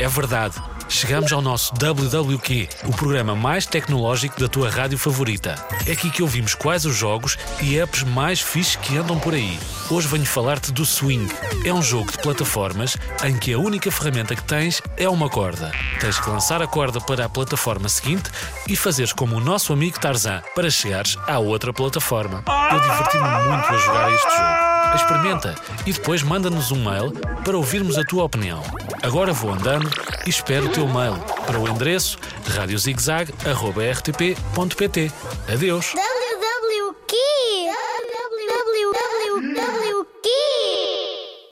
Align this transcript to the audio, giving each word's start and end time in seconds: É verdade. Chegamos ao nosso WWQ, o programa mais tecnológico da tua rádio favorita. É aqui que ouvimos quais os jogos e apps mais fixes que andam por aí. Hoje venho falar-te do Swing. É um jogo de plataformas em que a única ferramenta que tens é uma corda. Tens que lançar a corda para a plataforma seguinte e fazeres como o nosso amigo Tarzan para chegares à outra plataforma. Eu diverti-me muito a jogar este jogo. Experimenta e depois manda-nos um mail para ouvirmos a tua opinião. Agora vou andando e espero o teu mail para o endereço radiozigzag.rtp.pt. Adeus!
É 0.00 0.06
verdade. 0.06 0.54
Chegamos 0.88 1.32
ao 1.32 1.42
nosso 1.42 1.74
WWQ, 1.74 2.68
o 2.84 2.92
programa 2.92 3.34
mais 3.34 3.66
tecnológico 3.66 4.40
da 4.40 4.48
tua 4.48 4.70
rádio 4.70 4.96
favorita. 4.96 5.54
É 5.86 5.92
aqui 5.92 6.08
que 6.08 6.22
ouvimos 6.22 6.54
quais 6.54 6.86
os 6.86 6.96
jogos 6.96 7.36
e 7.60 7.78
apps 7.78 8.04
mais 8.04 8.40
fixes 8.40 8.76
que 8.76 8.96
andam 8.96 9.18
por 9.18 9.34
aí. 9.34 9.58
Hoje 9.90 10.08
venho 10.08 10.24
falar-te 10.24 10.72
do 10.72 10.86
Swing. 10.86 11.30
É 11.64 11.74
um 11.74 11.82
jogo 11.82 12.10
de 12.10 12.18
plataformas 12.18 12.96
em 13.22 13.36
que 13.36 13.52
a 13.52 13.58
única 13.58 13.90
ferramenta 13.90 14.34
que 14.34 14.42
tens 14.42 14.80
é 14.96 15.08
uma 15.08 15.28
corda. 15.28 15.72
Tens 16.00 16.18
que 16.18 16.30
lançar 16.30 16.62
a 16.62 16.66
corda 16.66 17.00
para 17.00 17.26
a 17.26 17.28
plataforma 17.28 17.88
seguinte 17.88 18.30
e 18.66 18.74
fazeres 18.74 19.12
como 19.12 19.36
o 19.36 19.40
nosso 19.40 19.72
amigo 19.72 20.00
Tarzan 20.00 20.42
para 20.54 20.70
chegares 20.70 21.18
à 21.26 21.38
outra 21.38 21.72
plataforma. 21.72 22.44
Eu 22.72 22.80
diverti-me 22.80 23.28
muito 23.28 23.66
a 23.68 23.76
jogar 23.76 24.12
este 24.12 24.30
jogo. 24.30 24.77
Experimenta 24.94 25.54
e 25.86 25.92
depois 25.92 26.22
manda-nos 26.22 26.70
um 26.70 26.84
mail 26.84 27.10
para 27.44 27.56
ouvirmos 27.56 27.98
a 27.98 28.04
tua 28.04 28.22
opinião. 28.24 28.62
Agora 29.02 29.32
vou 29.32 29.52
andando 29.52 29.90
e 30.26 30.30
espero 30.30 30.66
o 30.66 30.70
teu 30.70 30.86
mail 30.86 31.16
para 31.46 31.58
o 31.58 31.66
endereço 31.68 32.18
radiozigzag.rtp.pt. 32.46 35.12
Adeus! 35.52 35.94